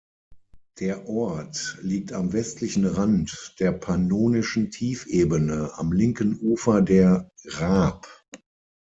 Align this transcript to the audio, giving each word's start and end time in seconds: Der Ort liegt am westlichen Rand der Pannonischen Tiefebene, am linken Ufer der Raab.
Der 0.79 1.07
Ort 1.07 1.77
liegt 1.83 2.11
am 2.11 2.33
westlichen 2.33 2.87
Rand 2.87 3.53
der 3.59 3.71
Pannonischen 3.71 4.71
Tiefebene, 4.71 5.73
am 5.77 5.91
linken 5.91 6.39
Ufer 6.41 6.81
der 6.81 7.29
Raab. 7.45 8.07